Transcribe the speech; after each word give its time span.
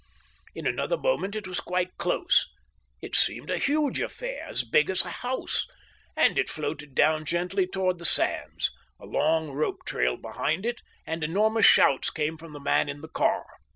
In 0.55 0.65
another 0.65 0.97
moment 0.97 1.35
it 1.35 1.47
was 1.47 1.59
quite 1.59 1.95
close. 1.99 2.47
It 3.03 3.15
seemed 3.15 3.51
a 3.51 3.59
huge 3.59 4.01
affair, 4.01 4.47
as 4.49 4.63
big 4.63 4.89
as 4.89 5.03
a 5.05 5.11
house, 5.21 5.67
and 6.17 6.39
it 6.39 6.49
floated 6.49 6.95
down 6.95 7.23
swiftly 7.27 7.67
towards 7.67 7.99
the 7.99 8.05
sands; 8.07 8.71
a 8.99 9.05
long 9.05 9.51
rope 9.51 9.81
trailed 9.85 10.23
behind 10.23 10.65
it, 10.65 10.81
and 11.05 11.23
enormous 11.23 11.67
shouts 11.67 12.09
came 12.09 12.35
from 12.39 12.53
the 12.53 12.59
man 12.59 12.89
in 12.89 13.01
the 13.01 13.09
car. 13.09 13.45